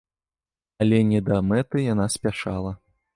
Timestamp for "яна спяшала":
1.93-2.73